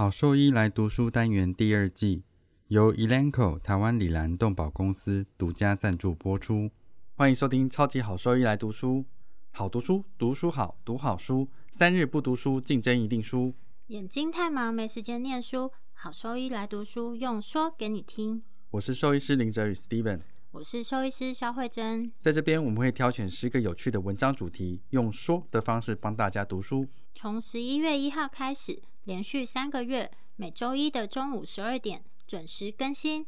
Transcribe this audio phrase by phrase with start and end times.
[0.00, 2.22] 好兽医来读书单元第二季
[2.68, 6.70] 由 Elanco 台湾里兰动保公司独家赞助播出。
[7.16, 9.04] 欢迎收听超级好兽医来读书，
[9.50, 13.52] 好读书，读书好，读好书，三日不读书，竞争一定输。
[13.88, 18.42] 眼睛太忙没时间念书，好兽医来读书，用说给你听。
[18.70, 20.20] 我是兽医师林哲宇 Steven，
[20.52, 22.10] 我是兽医师肖慧珍。
[22.22, 26.88] 在这边我们会挑选十个有趣的文章主题，用说的方式帮大家读书。
[27.14, 28.80] 从十一月一号开始，
[29.10, 33.26] 连续三个月，每周一的中午十二点准时更新。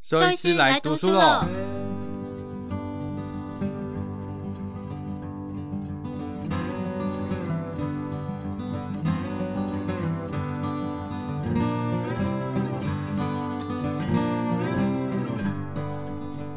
[0.00, 1.44] 周医师来读书喽！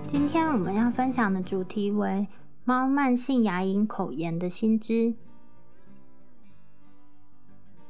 [0.07, 2.25] 今天我们要分享的主题为
[2.63, 5.13] 猫慢性牙龈口炎的新知。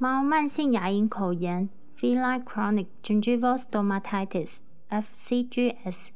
[0.02, 1.68] 猫慢性牙龈口炎
[1.98, 6.12] （Feline Chronic Gingival Stomatitis，FCGS）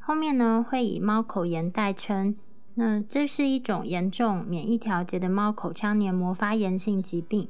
[0.00, 2.34] 后面呢会以猫口炎代称。
[2.74, 7.46] 那这是一种严重免疫调节的猫口腔黏膜发炎性疾病。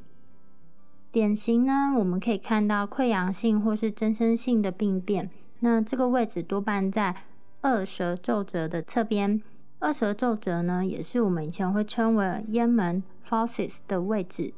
[1.10, 5.30] 典型呢，我们可以看到溃疡性或是增生性的病变。
[5.60, 7.16] 那这个位置多半在
[7.62, 9.40] 二舌皱褶的侧边。
[9.78, 14.52] 二舌皱褶呢，也是我们以前会称为咽门 （fauces） 的位置。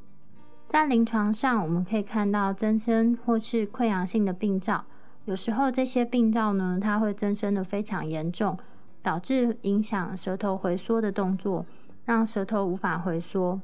[0.66, 4.84] 在临床上，我们可以看到增生或是溃疡性的病灶。
[5.26, 8.58] 有时候这些病灶呢，它会增生的非常严重，
[9.02, 11.64] 导致影响舌头回缩的动作，
[12.04, 13.60] 让舌头无法回缩。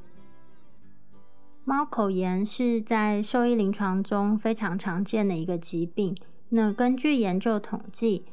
[1.65, 6.17] 猫口炎是在兽医临床中非常常见的一个疾病。
[6.51, 8.25] 那根据研究统计，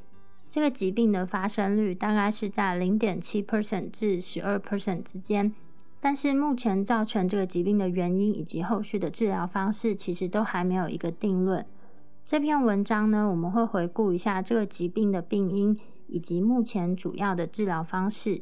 [0.47, 5.53] 这个疾病的发生率大概是在零点七 percent 至十二 percent 之间。
[5.99, 11.65] 但是目前造成这个疾病的原因以及后续的治疗方式，其实都还没有一个定论。
[12.23, 18.41] 这篇文章呢，我们会回顾一下这个疾病的病因以及目前主要的治疗方式。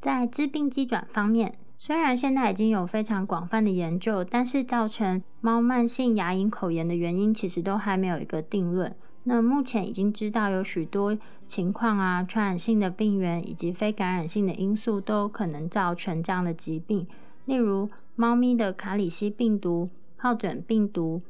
[0.00, 8.94] 在致病机转方面，虽然现在已经有非常广泛的研究，但是造成猫慢性牙龈口炎的原因，其实都还没有一个定论。
[9.28, 17.06] 那目前已经知道有许多情况啊，传染性的病原以及非感染性的因素都可能造成这样的疾病，
[17.44, 21.20] 例如猫咪的卡里西病毒、疱疹病毒、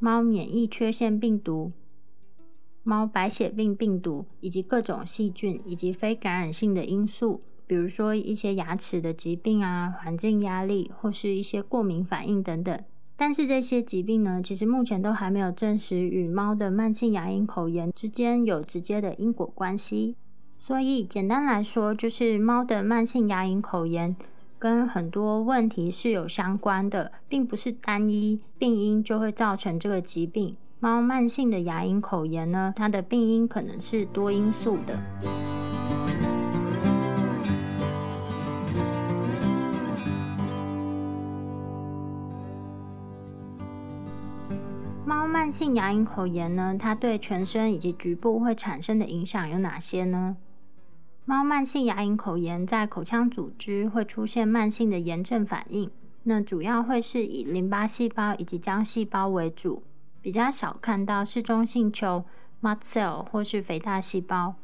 [0.00, 1.70] 猫免疫缺陷病毒、
[2.82, 12.82] 猫白血病病毒，以及各种细菌以及非感染性的因素，比如说一些牙齿的疾病啊、环境压力或是一些过敏反应等等。
[13.16, 20.14] 但是这些疾病呢，其实目前都还没有证实与猫的慢性牙龈口炎之间有直接的因果关系。
[20.58, 24.14] 所以简单来说，就是猫的慢性牙龈口炎
[24.58, 30.54] 跟很多问题是有相关的，并不是单一病因就会造成这个疾病。
[30.78, 34.94] 猫慢性的牙龈口炎呢，它的病因可能是多因素的。
[45.06, 50.36] 猫慢性牙龈口炎呢，它对全身以及局部会产生的影响有哪些呢？
[51.24, 55.88] 猫慢性牙龈口炎在口腔组织会出现慢性的炎症反应，
[56.24, 59.84] 那主要会是以淋巴细胞以及浆细胞为主，
[60.20, 62.24] 比较少看到嗜中性球
[62.60, 64.56] （mast cell） 或是肥大细胞。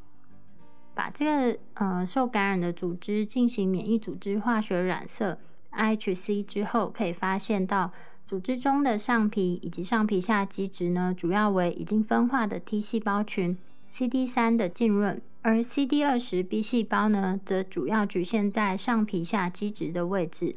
[0.92, 5.38] 把这个呃受感染的组织进行免疫组织化学染色
[5.70, 7.92] （IHC） 之后，可以发现到。
[8.24, 20.54] 组织中的上皮以及上皮下基质呢，主要为已经分化的 T 细胞群 CD 三的浸润，而 CD 二十 B 细胞呢，则主要局限在上皮下基质的位置。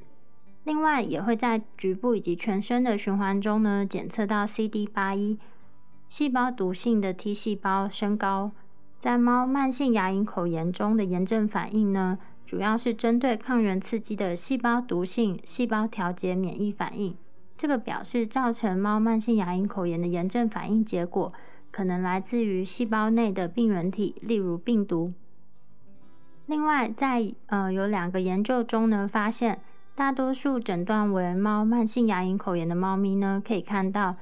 [0.63, 5.37] 另外，也会在局部以及全身的循环中呢，检测到 CD 八一
[6.07, 8.51] 细胞毒性的 T 细胞升高。
[8.99, 17.15] 在猫慢性牙龈口炎中的炎症反应呢，主要是针对抗原刺激的细胞毒性细胞调节免疫反应。
[17.57, 21.31] 这个表示造成猫慢性牙龈口炎的炎症反应结果，
[21.71, 25.09] 可能来自于细胞内的病原体，例如病毒。
[26.45, 29.61] 另外，在呃有两个研究中呢，发现
[29.95, 34.17] 大多数诊断为猫慢性牙龈口炎的猫咪呢，可以看到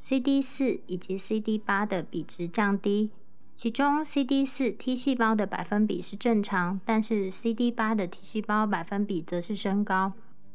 [0.00, 3.10] CD 四以及 CD 八的比值降低，
[3.54, 10.12] 其中 CD 四 T 细胞的百分比是正常，但是 CD 八的 T 细胞百分比则是升高。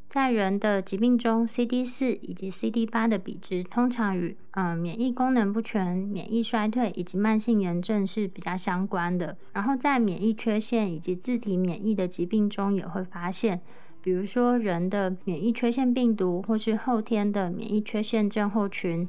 [0.09, 9.37] 在人的疾病中，CD 四以及 CD 八的比值通常与嗯免疫功能不全、免疫衰退以及慢性炎症是比较相关的。
[9.51, 13.59] 然后在免疫缺陷以及自体免疫的疾病中，也会发现
[14.01, 19.07] 比如说人的免疫缺陷病毒，或是后天的免疫缺陷症候群、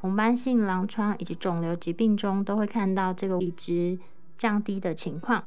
[0.00, 3.98] 红斑性狼疮以及肿瘤疾病中，都会看到这个比值
[4.38, 5.44] 降低的情况。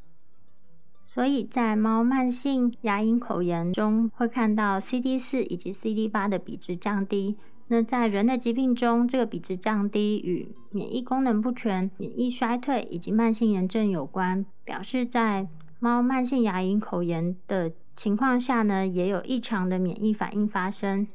[1.13, 7.35] 所以在猫慢性牙龈口炎中，会看到 CD 四以及 CD 八的比值降低。
[7.67, 15.49] 那在人的疾病中，这个比值降低与免疫功能不全、免疫衰退以及慢性炎症有关，表示在
[15.81, 21.05] 猫慢性牙龈口炎的情况下呢，也有异常的免疫反应发生。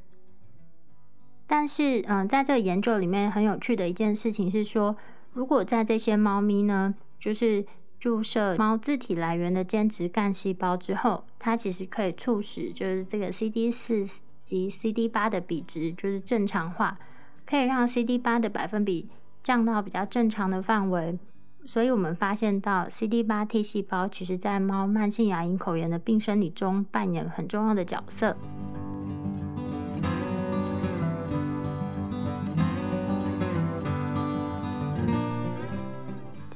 [1.46, 4.94] 但是，嗯，在这个研究里面很有趣的一件事情是说，
[5.32, 7.64] 如果在这些猫咪呢，就是
[7.98, 14.04] 注射猫自体来源的间质干细胞之后，它其实可以促使就是这个 CD 四
[14.44, 16.98] 及 CD 八的比值就是正常化，
[17.44, 19.08] 可以让 CD 八的百分比
[19.42, 21.18] 降到比较正常的范围。
[21.64, 28.36] 所以我们发现到 CD 八 T 细胞其实在猫慢性牙龈口炎的病生理中扮演很重要的角色。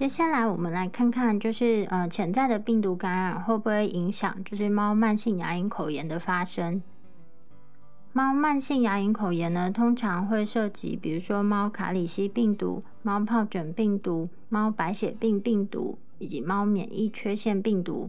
[0.01, 6.83] 接下来我们来看看，就是呃潜在的病毒感染会不会影响，就是猫慢性牙龈口炎的发生。
[8.15, 18.09] 猫慢性牙龈口炎呢，通常会涉及，比如说猫卡里西病毒、猫疱疹病毒、猫白血病病毒以及猫免疫缺陷病毒。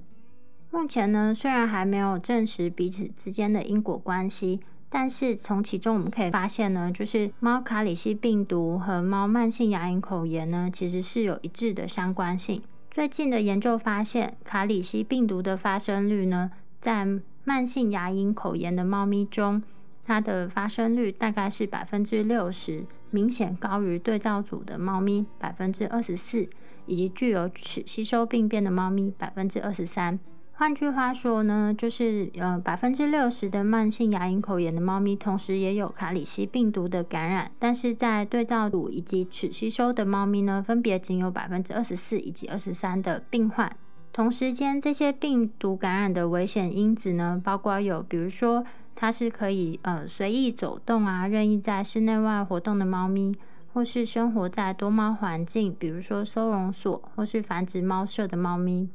[0.70, 4.62] 目前呢，虽然还没有证实彼此之间的因果关系。
[4.94, 12.62] 但是从其中我们可以发现呢，就是猫卡里西病毒和猫慢性牙龈口炎呢，其实是有一致的相关性。
[12.90, 16.52] 最近的研究发现，卡里西病毒的发生率呢，
[16.82, 17.08] 在
[17.46, 19.64] 慢性牙龈口炎的猫咪中，
[20.04, 26.50] 它的发生率大概是百分之六十，明显高于对照组的猫咪百分之二十四，
[26.86, 30.20] 以及具有齿吸收病变的猫咪百分之二十三。
[30.62, 43.76] 换句话说呢，就是呃百分之六十的慢性牙龈口炎的猫咪，同时也有卡里西病毒的感染，但是在对照组以及齿吸收的猫咪呢，分别仅有百分之二十四以及二十三的病患。
[44.14, 48.64] 同时间，这些病毒感染的危险因子呢，包括有，比如说
[48.94, 53.36] 它是可以呃随意走动啊，任意在室内外活动的猫咪，
[53.74, 58.88] 或是生活在多猫环境，比如说收容所或是繁殖猫舍的猫咪。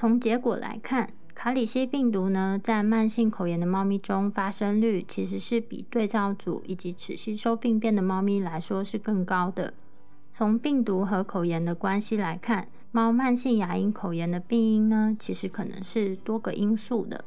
[0.00, 9.74] 从结果来看，卡里西病毒呢，在慢性口炎的猫咪中发生率其实是比对照组以及齿吸收病变的猫咪来说是更高的。
[10.32, 17.22] 从病毒和口炎的关系来看，猫慢性牙龈口炎的病因呢，其实可能是多个因素的。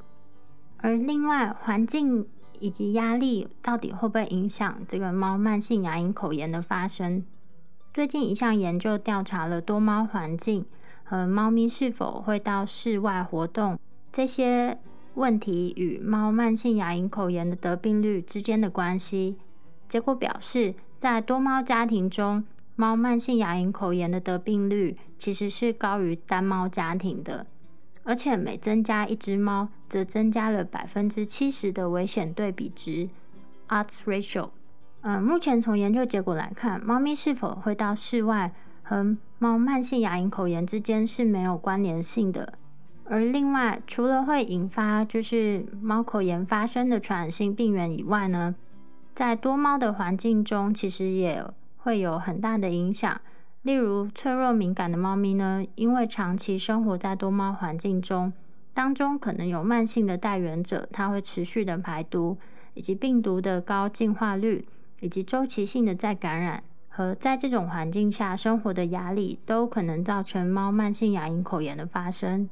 [0.77, 2.25] 而另外，环境
[2.59, 7.23] 以及压力到底会不会影响这个猫慢性牙龈口炎的发生？
[7.93, 10.65] 最近一项研究调查了多猫环境。
[11.03, 13.77] 和猫咪是否会到室外活动
[14.11, 14.77] 这些
[15.15, 19.37] 问题与猫慢性牙龈口炎的得病率之间的关系，
[19.87, 22.43] 结果表示，在多猫家庭中，
[22.75, 27.45] 猫慢性牙龈口炎的得病率其实是高于单猫家庭的，
[28.03, 33.07] 而且每增加一只猫，则增加了百分之七十的危险对比值
[33.67, 34.49] （odds ratio）。
[35.01, 38.53] 嗯，目前从研究结果来看，猫咪是否会到室外？
[38.83, 42.53] 和猫慢性牙龈口炎之间是没有关联性的。
[43.05, 48.55] 而另外，除了会引发就是猫口炎发生的传染性病原以外呢，
[49.13, 51.43] 在多猫的环境中，其实也
[51.77, 53.19] 会有很大的影响。
[53.63, 58.31] 例如，脆弱敏感的猫咪呢，因为长期生活在多猫环境中，
[58.73, 62.37] 当中可能有慢性的带源者，它会持续的排毒，
[62.73, 64.67] 以及病毒的高进化率，
[64.99, 66.63] 以及周期性的再感染。
[66.95, 72.47] 和在这种环境下生活的压力，都可能造成猫慢性牙龈口炎的发生。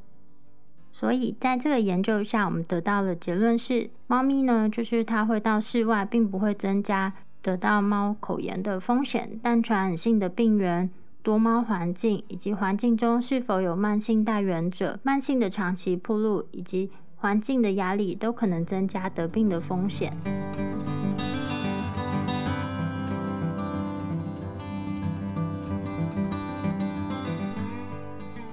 [0.92, 9.40] 所以，在这个研究下，我们得到的结论是，猫咪呢，就是它会到室外，并不会增加得到猫口炎的风险。
[9.44, 10.90] 但传染性的病原、
[11.22, 20.12] 多猫环境以及环境中是否有慢性带源者、慢性的长期铺路以及环境的压力，都可能增加得病的风险。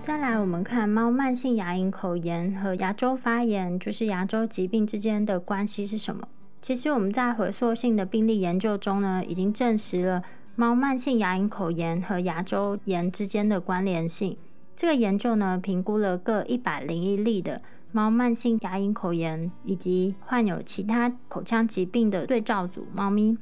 [0.08, 6.26] 再来，我们看猫慢性牙龈口炎和牙周发炎，就是牙周疾病之间的关系是什么？
[6.62, 10.22] 其实我们在回溯性的病例研究中呢，已经证实了
[10.56, 14.34] 猫慢性牙龈口炎和牙周炎之间的关联性。
[14.74, 17.60] 这个研究呢，评估了各一百零一例的
[17.92, 23.36] 猫慢性牙龈口炎以及患有其他口腔疾病的对照组猫咪，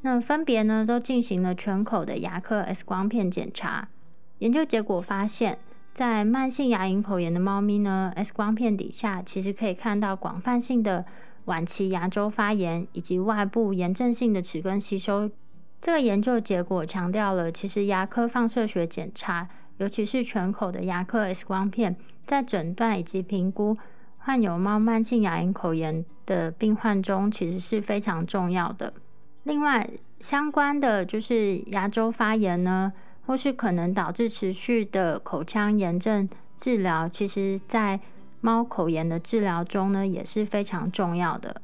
[0.00, 3.86] 那分别呢都进行了全口的牙科 X 光片检查。
[4.40, 5.56] 研究结果发现。
[5.94, 11.04] 在慢性牙龈口炎的猫咪呢，X 光片底下其实可以看到广泛性的
[11.44, 15.30] 晚期牙周发炎以及外部炎症性的齿根吸收。
[15.82, 19.46] 这个研究结果强调了，其实牙科放射学检查，
[19.76, 21.94] 尤其是全口的牙科 X 光片，
[22.24, 23.76] 在诊断以及评估
[24.18, 28.94] 患有猫慢性牙龈口炎的病患中，其实是非常重要的。
[29.42, 29.86] 另外，
[30.20, 32.90] 相关的就是牙周发炎呢。
[33.26, 38.00] 或是可能导致持续的口腔炎症治疗，其实在
[38.40, 41.62] 猫口炎的治疗中呢也是非常重要的。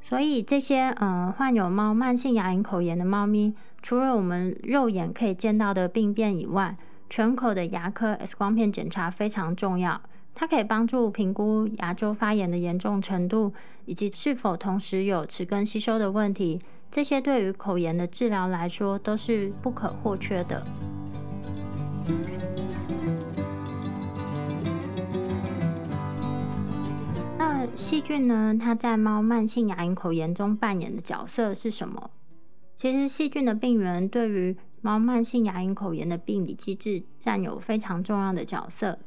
[0.00, 6.76] 所以这些嗯患有猫慢性牙龈口炎的猫咪，除了我们肉眼可以见到的病变以外，
[7.10, 10.00] 全口的牙科 X 光片检查非常重要。
[10.34, 13.52] 它可以帮助评估牙周发炎的严重程度，
[13.86, 16.60] 以及是否同时有齿根吸收的问题。
[16.90, 20.62] 这些对于口炎的治疗来说都是不可或缺的。
[27.38, 28.56] 那细菌呢？
[28.58, 32.10] 它在猫慢性牙龈口炎中扮演的角色是什么？
[32.74, 38.98] 其实细菌的病原对于猫慢性牙龈口炎的病理机制占有非常重要的角色。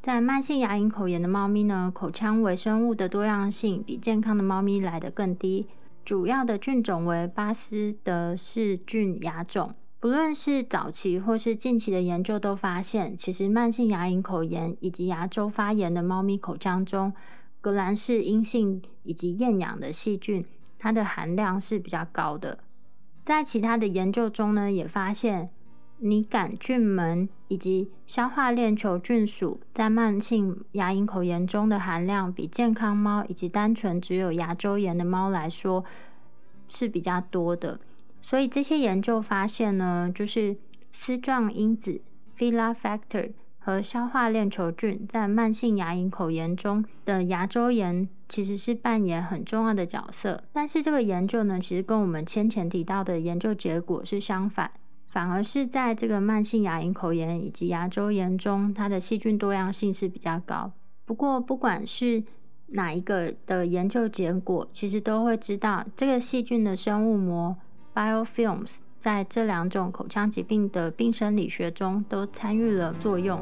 [0.00, 5.66] 在慢性牙龈口炎的猫咪呢，口腔微生物的多样性比健康的猫咪来得更低。
[6.04, 9.74] 主要的菌种为巴斯德氏菌亚种。
[10.06, 17.12] 不论是早期或是近期的研究都发现，其实慢性牙龈口炎以及牙周发炎的猫咪口腔中，
[17.60, 20.46] 革兰氏阴性以及厌氧的细菌，
[20.78, 22.60] 它的含量是比较高的。
[23.24, 25.50] 在其他的研究中呢，也发现
[25.98, 35.84] 拟杆菌门以及消化链球菌属在慢性牙龈口炎中的含量，比健康猫以及单纯只有牙周炎的猫来说
[36.68, 37.80] 是比较多的。
[38.28, 40.56] 所以这些研究发现呢，就是
[40.90, 42.00] 丝状因子
[42.36, 50.42] （fila factor） 和消化链球菌在慢性牙龈口炎中的牙周炎其实是扮演很重要的角色。
[50.52, 54.72] 但是这个研究呢，其实跟我们先前提到的研究结果是相反，
[55.06, 60.72] 反而是在这个慢性牙龈口炎以及牙周炎中，它的细菌多样性是比较高。
[61.04, 62.24] 不过，不管是
[62.70, 67.56] 哪一个的研究结果，其实都会知道这个细菌的生物膜。
[67.96, 73.40] Biofilms 在这两种口腔疾病的病生理学中都参与了作用。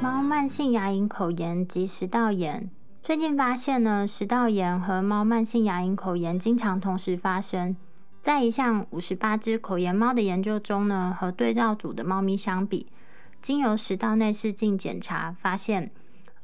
[0.00, 2.70] 猫慢性牙龈口炎及食道炎，
[3.02, 7.76] 最近发现呢，食道炎和猫慢性牙龈口炎经常同时发生。
[8.22, 12.86] 在一项五十八只口炎猫的研究中呢，和对照组的猫咪相比，
[13.42, 15.90] 经由食道内视镜检查发现。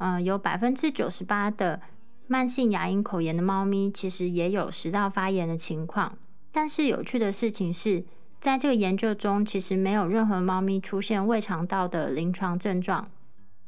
[0.05, 1.81] 嗯，有百分之九十八的
[2.27, 6.19] 慢性牙龈口炎的猫咪，其实也有食道发炎的情况。
[6.51, 8.05] 但是有趣的事情是，
[8.41, 13.09] 在这个研究中，其实没有任何猫咪出现胃肠道的临床症状。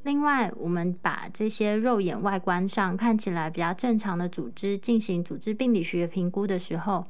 [0.03, 7.05] 另外，我们把这些肉眼外观上看起来比较正常的组织进行组织病理学评估的时候，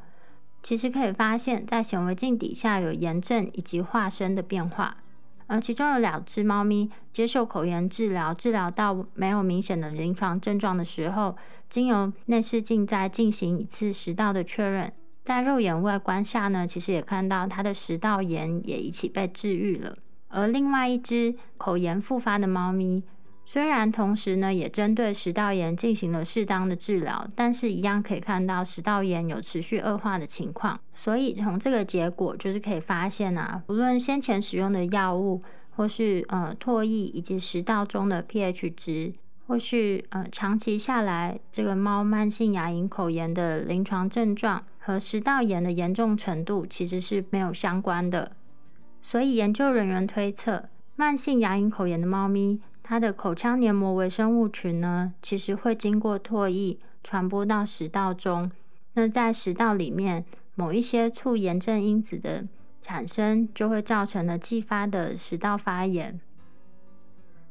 [0.63, 4.99] 其实可以发现，在显微镜底下有炎症以及化生的变化。
[5.47, 11.37] 而其中有两只猫咪接受口炎治疗，治疗到没有明显的临床症状的时候，
[11.69, 19.95] 经由内视镜再进行一次食道的确认，在肉眼外观下呢，其实也看到它的食道炎也一起被治愈了。
[20.29, 23.03] 而另外一只口炎复发的猫咪。
[23.47, 30.81] 虽然同时呢，也针对食道炎进行了适当的治疗，但是一样可以看到食道炎有持续恶化的情况。
[30.95, 35.41] 所以从这个结果就是可以发现啊，不论先前使用的药物，
[35.77, 39.13] 或是呃唾液以及食道中的 pH 值，
[39.47, 48.33] 或是呃长期下来这个猫慢性牙龈口炎的临床症状和食道炎的严重程度其实是没有相关的。
[49.03, 50.65] 所以研究人员推测，
[50.97, 52.61] 慢性牙龈口炎的猫咪。
[52.87, 58.53] 它的口腔黏膜微生物群呢，其实会经过唾液传播到食道中。
[58.93, 62.47] 那在食道里面，某一些促炎症因子的
[62.83, 66.21] 产生，就会造成了继发的食道发炎。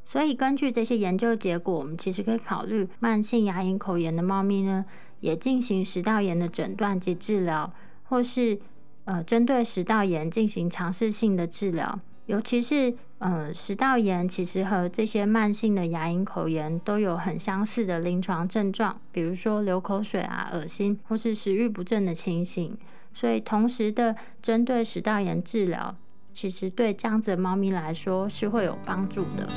[0.04, 4.84] 所以，根据这些研究结果，我们其实可以考虑慢性牙龈口炎的猫咪呢，
[5.18, 7.74] 也进行食道炎的诊断及治疗，
[8.04, 8.60] 或是
[9.04, 11.98] 呃，针对食道炎进行尝试性的治疗。
[12.26, 22.76] 尤其是，呃，食道炎其实和这些慢性的牙龈口炎都有很相似的临床症状，比如说流口水啊、恶心或是食欲不振的情形。
[23.12, 25.94] 所以，同时的针对食道炎治疗，
[26.32, 29.48] 其实对这样子的猫咪来说是会有帮助的。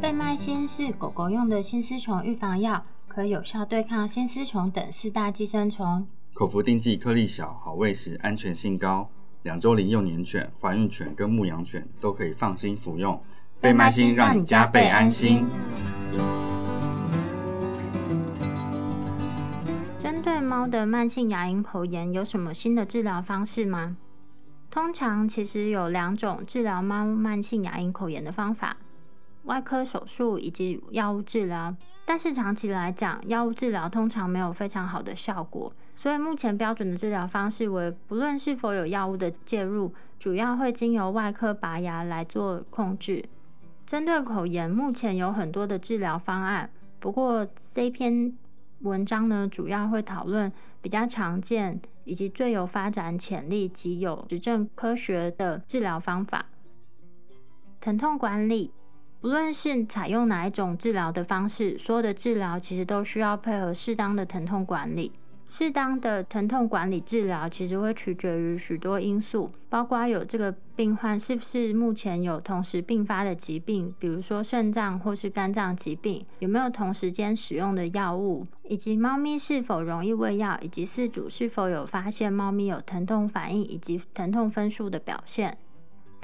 [0.00, 2.84] 贝麦新是狗狗用的新丝虫预防药。
[3.08, 6.06] 可有效对抗新丝虫等四大寄生虫。
[6.38, 9.08] 口服定剂颗粒小，好喂食，安全性高。
[9.44, 13.18] 两周龄幼年犬、怀孕犬跟牧羊犬都可以放心服用。
[13.58, 15.46] 倍麦心让你加倍安心。
[19.98, 23.96] 针对猫的慢性牙龈口炎，有什么新的治疗方式吗？
[24.70, 28.76] 通常其实有两种治疗猫慢性牙龈口炎的方法：
[29.46, 31.74] 外科手术以及药物治疗。
[32.04, 43.24] 但是长期来讲，药物治疗通常没有非常好的效果，所以目前标准的治疗方式为，不论是否有药物的介入，主要会经由外科拔牙来做控制。
[43.84, 48.32] 针对口炎，目前有很多的治疗方案，不过这篇
[48.82, 56.46] 文章呢，主要会讨论比较常见以及最有发展潜力及有实证科学的治疗方法。
[57.80, 58.70] 疼痛管理。
[59.20, 65.10] 不论是采用哪一种治疗的方式，所有的治疗其实都需要配合适当的疼痛管理。
[65.48, 85.56] 适当的疼痛管理治疗其实会取决于许多因素，包括有这个病患是不是目前有同时并发的疾病，比如说肾脏或是肝脏疾病，有没有同时间使用的药物，以及猫咪是否容易喂药，以及饲主是否有发现猫咪有疼痛反应以及疼痛分数的表现。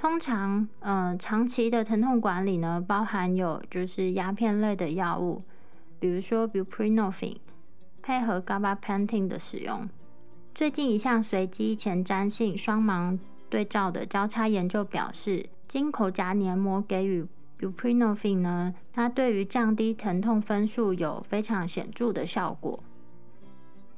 [0.03, 5.39] 通常，呃，长期的疼痛管理呢，包含有就是鸦片类的药物，
[6.01, 7.37] 比如说 buprenorphine，
[8.03, 9.89] 配合 gabapentin 的使用。
[10.53, 13.17] 最近一项随机前瞻性双盲
[13.49, 17.25] 对照的交叉研究表示，经口颊黏膜给予
[17.61, 22.77] buprenorphine 呢，它对于降低疼痛分数有非常显著的效果。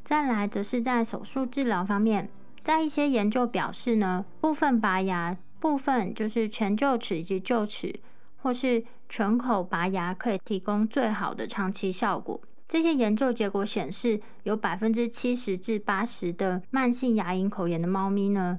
[0.02, 2.28] 再来，则是在手术治疗方面，
[2.62, 5.38] 在一些研究表示呢，部分拔牙。
[5.64, 7.99] 部分就是全臼齿以及臼齿，
[8.42, 12.38] 或是全口拔牙，可以提供最好的长期效果。
[12.68, 18.59] 这些研究结果显示，有百分之七十至八十的慢性牙龈口炎的猫咪呢，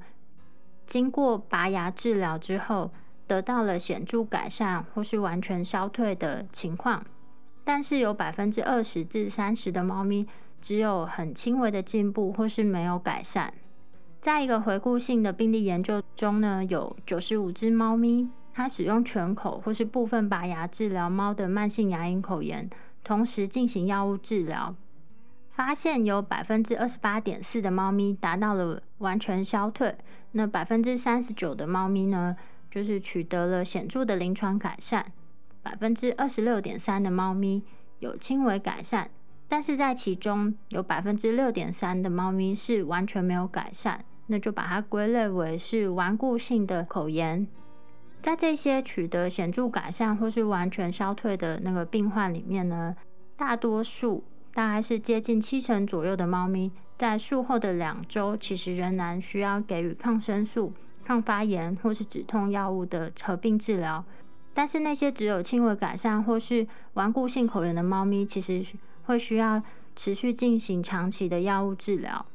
[0.87, 2.89] 经过拔牙治疗之后，
[3.27, 7.05] 得到了显著改善或是完全消退的情况。
[7.63, 10.25] 但是有百分之二十至三十的猫咪，
[10.59, 13.53] 只有很轻微的进步或是没有改善。
[14.25, 22.67] 在一个回顾性的病例研究中呢，有九十五只猫咪，它使用全口或是部分拔牙治疗猫的慢性牙龈口炎，
[23.03, 24.73] 同时进行药物治疗，
[25.51, 29.95] 发现有百分之二十八点四的猫咪达到了完全消退，
[30.31, 32.35] 那百分之三十九的猫咪呢，
[32.71, 35.05] 就是取得了显著的临床改善，
[35.61, 37.61] 百分之二十六点三的猫咪
[37.99, 39.11] 有轻微改善，
[39.47, 44.03] 但是在其中有百分之六点三的猫咪是完全没有改善。
[44.27, 47.47] 那就把它归类为是顽固性的口炎。
[48.21, 52.95] 在这些取得显著改善或是完全消退的那个病患里面呢，
[53.37, 64.03] 大多数大概是接近七成左右的猫咪，在术后的两周，其实仍然需要给予抗生素、抗发炎或是止痛药物的合并治疗。
[64.55, 68.65] 但是那些只有轻微改善或是顽固性口炎的猫咪，其实
[69.03, 69.61] 会需要
[69.95, 72.25] 持续进行长期的药物治疗。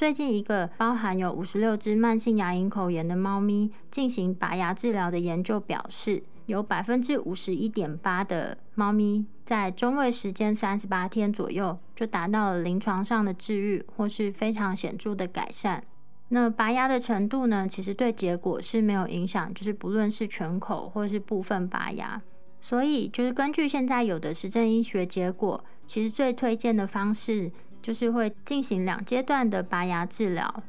[0.00, 15.84] 最近一个包含有五十六只慢性牙龈口炎的猫咪进行拔牙治疗的研究表示，有百分之五十一点八的猫咪在中位时间三十八天左右就达到了临床上的治愈或是非常显著的改善。
[16.30, 22.22] 那拔牙的程度呢，其实对结果是没有影响，就是不论是全口或是部分拔牙。
[22.62, 27.52] 所以就是根据现在有的实证医学结果，其实最推荐的方式。
[27.80, 30.62] 就是会进行两阶段的拔牙治疗。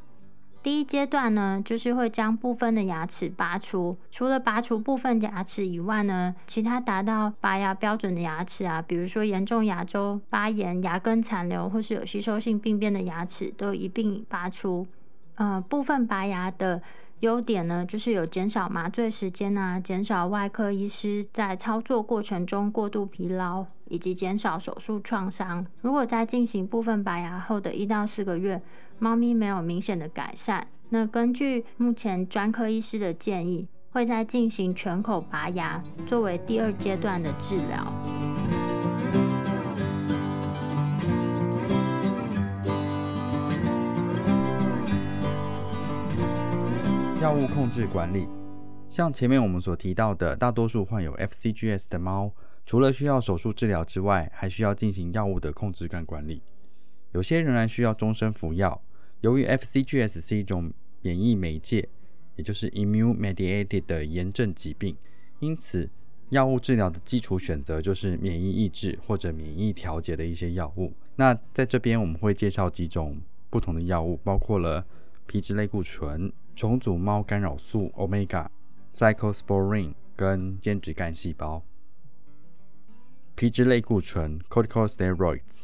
[0.64, 3.98] 第一阶段呢，就是会将部分的牙齿拔除。
[4.12, 14.86] 除了拔除部分牙齿以外呢，其他达到拔牙标准的牙齿啊，比如说严重牙周发炎、牙根残留或是有吸收性病变的牙齿，都一并拔出。
[15.36, 16.82] 呃，部分拔牙的。
[17.22, 25.66] 优点呢，就是有减少麻醉时间啊，减少外科医师在操作过程中过度疲劳，以及减少手术创伤。
[25.82, 28.62] 如果在进行部分拔牙后的一到四个月，
[28.98, 38.71] 猫咪没有明显的改善，那根据目前专科医师的建议，会再进行全口拔牙作为第二阶段的治疗。
[47.22, 48.28] 药物控制管理，
[48.90, 52.34] 像前面我们所提到的，大多数患有 FCGS 的猫，
[52.66, 56.42] 除了需要手术治疗之外，还需要进行药物的控制跟管理。
[57.12, 58.82] 有些仍然需要终身服药。
[59.20, 61.88] 由于 FCGS 是一种免疫媒介，
[62.38, 64.98] 也就是 immune mediated 的炎症疾病，
[65.42, 65.88] 因此
[66.30, 70.92] 药物治疗的基础选择就是免疫抑制或者免疫调节的一些药物。
[71.18, 74.84] 那在这边我们会介绍几种不同的药物，包括了
[75.28, 78.48] 皮质类固醇、重组猫干扰素 Omega、
[78.94, 81.64] Cyclosporine 跟间质干细胞。
[83.36, 85.64] 皮质类固醇 Corticosteroids。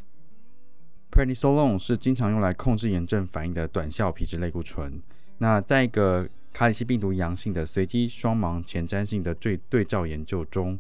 [1.12, 5.02] Prednisolone 是经常用来控制炎症反应的短效皮质类固醇。
[5.38, 10.80] 那在一个卡里西病毒阳性的随机双盲前瞻性的对对照研究中，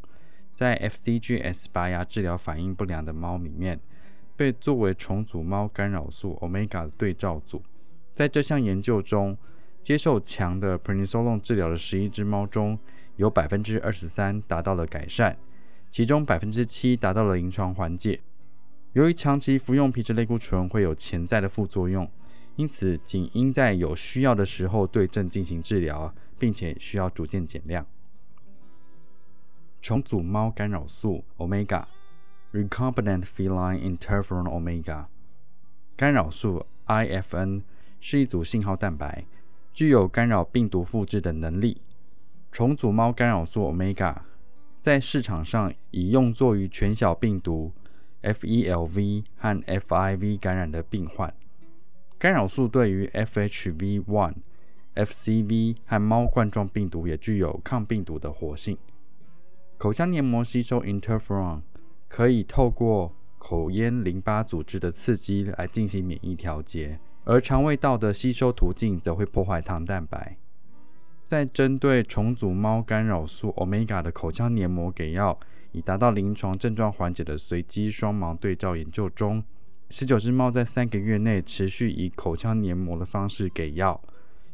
[0.55, 3.79] 在 FCGS 拔牙治疗反应不良的猫里面，
[4.35, 7.61] 被作为重组猫干扰素 Omega 的对照组。
[8.15, 9.37] 在这项研究中，
[9.87, 12.77] 接受强的 p r e n i s o l o n 治疗的十一只猫中，
[13.15, 15.37] 有百分之二十三达到了改善，
[15.89, 18.19] 其中百分之七达到了临床缓解。
[18.91, 22.11] 由于长期服用皮质类固醇会有潜在的副作用，
[22.57, 27.87] 因此仅应在有需要的时候对症进行治疗，并且需要逐渐减量。
[29.81, 35.05] 重组猫干扰素 Omega（Recombinant Feline Interferon Omega）
[35.95, 37.61] 干扰素 IFN
[38.01, 39.23] 是一组信号蛋白，
[39.77, 41.79] 具有干扰病毒复制的能力。
[42.51, 44.15] 重组猫干扰素 Omega
[44.81, 47.71] 在市场上已用作于全小病毒。
[48.23, 51.31] FELV 和 FIV 感染的病患，
[52.17, 54.33] 干扰素对于 FHV1、
[54.95, 58.75] FCV 和猫冠状病毒也具有抗病毒的活性。
[59.77, 61.61] 口腔黏膜吸收 interferon
[62.07, 70.37] 可以透过口咽淋巴组织的刺激来进行免疫调节，而肠胃道的吸收途径则会破坏糖蛋白。
[71.23, 75.37] 在针对重组猫干扰素 Omega 的口腔黏膜给药。
[75.73, 79.43] 以达到临床症状缓解的随机双盲对照研究中，
[79.89, 84.01] 十九只猫在三个月内持续以口腔黏膜的方式给药，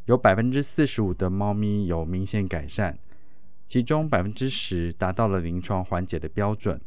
[0.06, 2.98] 有百分之四十五的猫咪有明显改善，
[3.68, 6.82] 其中百分之十达到了临床缓解的标准。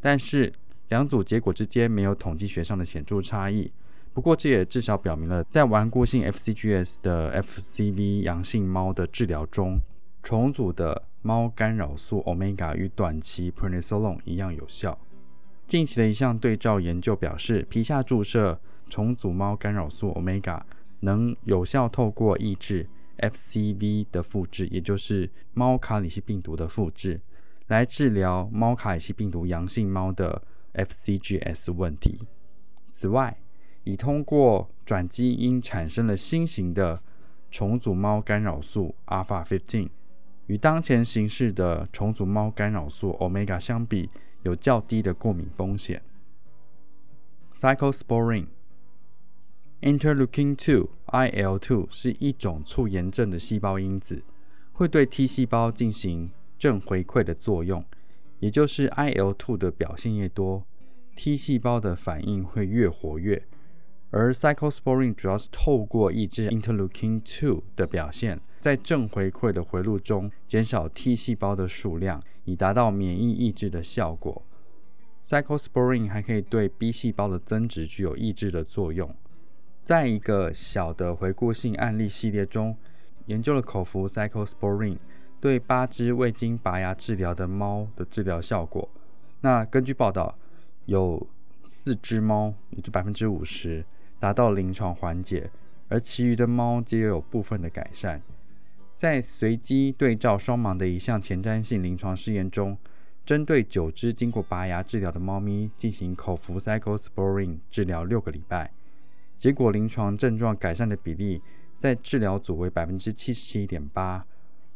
[0.00, 0.52] 但是
[0.88, 3.72] 两组结果之间没有统计学上的显著差异。
[4.12, 9.80] 不过这也至少表明了，在顽固性 FCGS 的 FCV 阳性猫的治疗中，
[10.22, 11.04] 重组的。
[11.22, 14.98] 猫干扰素 Omega 与短期 p r e n i s o l o n e 一样有效。
[15.66, 20.62] 近期的一项对照研究表示，皮下注射重组猫干扰素 Omega
[21.00, 27.20] 能有效透过抑制 FCV 的复制，也就是猫卡里西病毒的复制，
[27.66, 30.40] 来治疗猫卡里西病毒阳性猫的
[30.72, 32.18] FCGS 问题。
[32.88, 33.36] 此外，
[33.84, 37.02] 已通过转基因产生了新型的
[37.50, 39.88] 重组猫干扰素 Alpha 15。
[40.46, 44.08] 与当前形式的重组猫干扰素 Omega 相比，
[44.42, 46.02] 有较低的过敏风险。
[47.54, 48.46] Cyclosporine
[49.80, 54.24] Interleukin-2 (IL-2) 是一种促炎症的细胞因子，
[54.72, 57.84] 会对 T 细胞进行正回馈的作用，
[58.40, 60.64] 也就是 IL-2 的表现越多
[61.14, 63.46] ，T 细胞的反应会越活跃。
[64.10, 68.40] 而 Cyclosporine 主要是透过抑制 Interleukin-2 的表现。
[68.60, 74.42] 在正回馈的回路中减少 T 细胞的数量，以达到免疫抑制的效果。
[75.24, 79.14] Cyclosporine 还可以对 B 细胞的增殖具有抑制的作用。
[79.82, 82.76] 在一个小的回顾性案例系列中，
[83.26, 84.98] 研究了口服 Cyclosporine
[85.40, 88.88] 对八只未经拔牙治疗的猫的治疗效果。
[89.40, 90.36] 那根据报道，
[90.84, 91.26] 有
[91.62, 93.84] 四只猫，也就百分之五十，
[94.20, 95.50] 达到临床缓解，
[95.88, 98.22] 而其余的猫皆有部分的改善。
[98.94, 102.76] 在随机对照双盲的一项前瞻性临床试验中，
[103.24, 108.70] 针对九只经过拔牙治疗的猫咪进行口服 c y c l o s p o r i n g 治疗六个礼拜，
[109.38, 111.40] 结果临床症状改善的比例
[111.78, 114.26] 在治疗组为百分之七十七点八，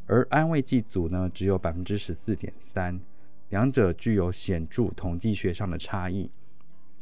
[0.06, 2.98] 而安慰剂组呢只有百分之十四点三，
[3.50, 6.30] 两者具有显著统计学上的差异。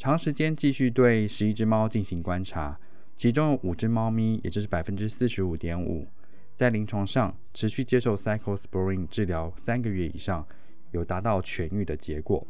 [0.03, 2.77] 长时间继续对十一只猫进行观察，
[3.15, 6.09] 其中有五只猫咪，也就是百分之四十五点五。
[6.57, 10.45] 在临床上，持续接受 Cyclosporine 治疗三个月以上，
[10.91, 12.45] 有达到痊愈的结果。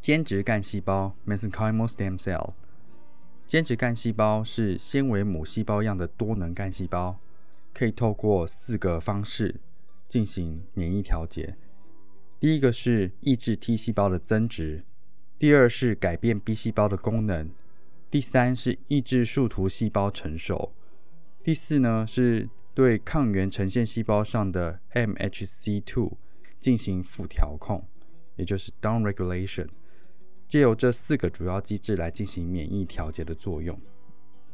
[0.00, 2.54] 间质干细胞 （Mesenchymal stem cell）
[3.46, 7.20] 间质干细胞是纤维母细胞样的多能干细胞，
[7.72, 9.60] 可以透过四个方式
[10.08, 11.56] 进行免疫调节。
[12.40, 14.84] 第一个是抑制 T 细胞的增殖，
[15.38, 17.50] 第二是改变 B 细胞的功能，
[18.10, 20.72] 第三是抑制树突细胞成熟。
[21.44, 26.12] 第四呢，是对抗原呈现细胞上的 MHC2
[26.58, 27.86] 进行负调控，
[28.34, 29.68] 也就是 down regulation，
[30.48, 33.80] 借由这四个主要机制来进行免疫调节的作用。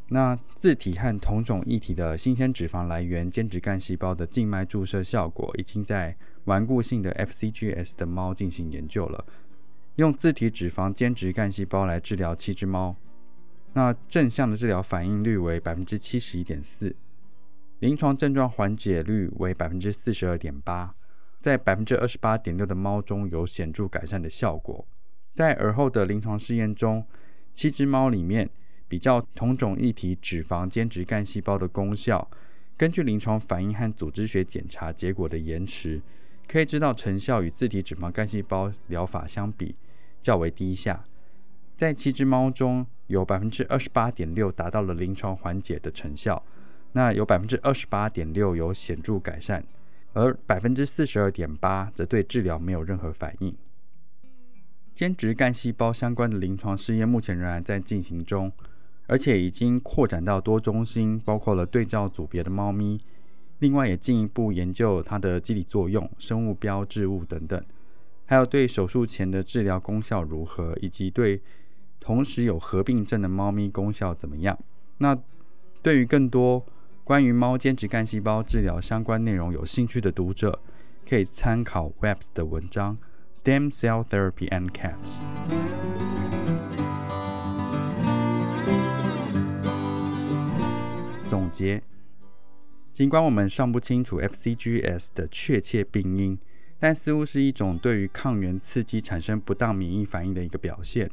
[0.08, 9.24] 那自体和同种异体的新鲜脂肪来源间质干细胞的静脉注射效果，已经在顽固性的 FCGS 的猫进行研究了，
[9.96, 12.96] 用自体脂肪间质干细胞来治疗七只猫，
[13.74, 16.96] 那正向的治疗反应率为百分之七十一点四，
[17.78, 20.94] 临床症状缓解率为百分之四十二点八，
[21.40, 24.84] 在百分之二十八点六的猫中有显著改善的效果。
[25.32, 27.06] 在而后的临床试验中，
[27.52, 28.50] 七只猫里面
[28.88, 32.28] 比较同种异体脂肪间质干细胞的功效，
[32.76, 36.02] 根据临床反应和组织学检查结果的延迟。
[36.46, 39.74] 可以知道成效与自体脂肪干细胞疗法相比
[40.20, 41.04] 较为低下，
[41.76, 46.42] 在七只猫中有百分之二十八点六达到了临床缓解的成效，
[46.92, 49.64] 那有百分之二十八点六有显著改善，
[50.12, 53.54] 而百分之四十二点八则对治疗没有任何反应。
[54.94, 58.52] 间质干细胞相关的临床试验目前仍然在进行中，
[59.06, 62.98] 而且已经扩展到多中心，包括了对照组别的猫咪。
[63.64, 67.64] 另外，也进一步研究它的机理作用、生物标志物等等，
[68.26, 71.40] 还有对手术前的治疗功效如何，以及对
[71.98, 74.58] 同时有合并症的猫咪功效怎么样。
[74.98, 75.18] 那
[75.80, 76.62] 对于更多
[77.04, 80.60] 关于猫间质干细胞治疗相关内容有兴趣的读者，
[81.08, 82.98] 可以参考 Webs 的文章
[83.42, 85.20] 《Stem Cell Therapy and Cats》。
[91.26, 91.82] 总结。
[92.94, 96.38] 尽管我们尚不清楚 FCGS 的确切病因，
[96.78, 101.10] 但似乎是一种对于抗原刺激产生不当免疫反应的一个表现，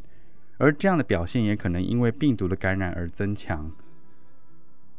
[0.60, 3.72] 而这样的表现也可能因为病毒的感染而增强。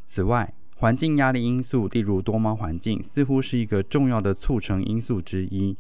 [0.03, 5.77] 此外，环境压力因素，例如多猫环境，似乎是一个重要的促成因素之一。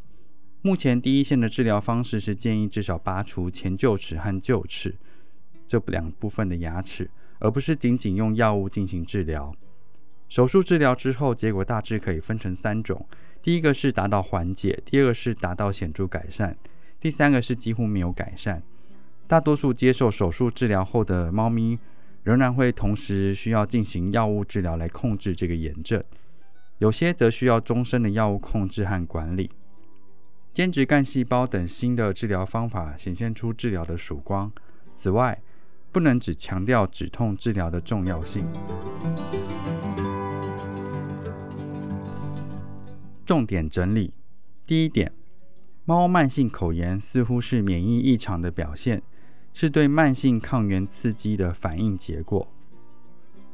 [0.61, 4.95] 目前第一线的治疗方式是建议至少拔除前臼齿和臼齿
[5.67, 7.11] 这两部分的牙齿，
[7.41, 9.53] 而不是仅仅用药物进行治疗。
[10.33, 13.07] 手术治疗之后，结果大致可以分成三种：
[13.43, 16.57] 第一个是达到缓解，第二个是达到显著改善，
[16.99, 18.63] 第三个是几乎没有改善。
[19.27, 21.79] 大多数接受手术治疗后的猫咪，
[22.23, 26.03] 仍然会同时需要进行药物治疗来控制这个炎症，
[26.79, 29.51] 有些则需要终身的药物控制和管理。
[30.51, 34.51] 间质干细胞等新的治疗方法显现出治疗的曙光。
[34.91, 35.43] 此外，
[35.93, 38.47] 不能只强调止痛治疗的重要性。
[43.25, 44.13] 重点整理：
[44.67, 45.13] 第一点，
[45.85, 49.03] 猫慢性口炎似乎是免疫异常的表现，
[49.53, 52.49] 是对慢性抗原刺激的反应结果。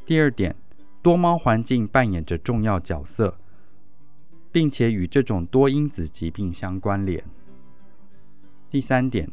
[0.06, 0.56] 第二点，
[1.02, 3.38] 多猫环境扮演着重要角色，
[4.50, 7.22] 并且与这种多因子疾病相关联。
[8.70, 9.30] 第三点，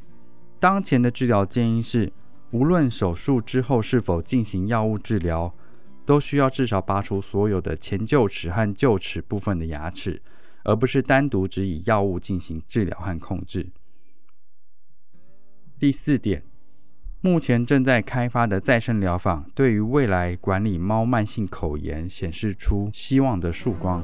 [0.60, 2.12] 当前的治疗建议是，
[2.52, 5.54] 无论手术之后是否进行药物治疗。
[6.06, 10.22] 都需要至少拔除所有的前臼齿和臼齿部分的牙齿，
[10.64, 13.70] 而不是单独只以药物进行治疗和控制。
[15.78, 16.44] 第四点，
[17.22, 24.04] 目前正在开发的再生疗法，对于未来管理猫慢性口炎显示出希望的曙光。